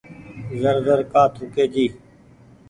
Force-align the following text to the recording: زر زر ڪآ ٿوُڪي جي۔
زر 0.61 0.75
زر 0.85 0.99
ڪآ 1.13 1.23
ٿوُڪي 1.33 1.65
جي۔ 1.73 1.85